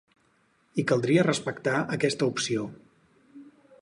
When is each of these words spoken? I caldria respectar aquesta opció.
I 0.83 0.85
caldria 0.91 1.25
respectar 1.27 1.75
aquesta 1.99 2.31
opció. 2.33 2.65